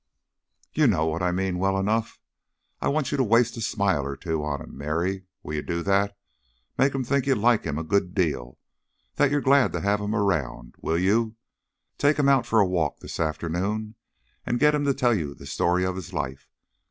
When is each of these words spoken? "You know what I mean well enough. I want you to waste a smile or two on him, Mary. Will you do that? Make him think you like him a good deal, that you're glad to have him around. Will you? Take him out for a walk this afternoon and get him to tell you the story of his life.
"You 0.73 0.87
know 0.87 1.05
what 1.05 1.21
I 1.21 1.31
mean 1.31 1.59
well 1.59 1.77
enough. 1.77 2.19
I 2.81 2.87
want 2.87 3.11
you 3.11 3.17
to 3.17 3.23
waste 3.23 3.55
a 3.57 3.61
smile 3.61 4.03
or 4.03 4.17
two 4.17 4.43
on 4.43 4.59
him, 4.59 4.75
Mary. 4.75 5.25
Will 5.43 5.53
you 5.53 5.61
do 5.61 5.83
that? 5.83 6.17
Make 6.75 6.95
him 6.95 7.03
think 7.03 7.27
you 7.27 7.35
like 7.35 7.65
him 7.65 7.77
a 7.77 7.83
good 7.83 8.15
deal, 8.15 8.57
that 9.17 9.29
you're 9.29 9.41
glad 9.41 9.71
to 9.73 9.81
have 9.81 10.01
him 10.01 10.15
around. 10.15 10.73
Will 10.81 10.97
you? 10.97 11.35
Take 11.99 12.17
him 12.17 12.27
out 12.27 12.47
for 12.47 12.59
a 12.59 12.65
walk 12.65 12.97
this 12.97 13.19
afternoon 13.19 13.93
and 14.43 14.59
get 14.59 14.73
him 14.73 14.85
to 14.85 14.95
tell 14.95 15.13
you 15.13 15.35
the 15.35 15.45
story 15.45 15.85
of 15.85 15.95
his 15.97 16.13
life. 16.13 16.47